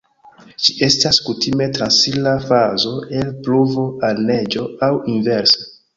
Ĝi 0.67 0.73
estas 0.85 1.17
kutime 1.25 1.67
transira 1.75 2.33
fazo 2.47 2.95
el 3.19 3.29
pluvo 3.49 3.87
al 4.09 4.23
neĝo 4.31 4.67
aŭ 4.89 4.95
inverse. 5.17 5.69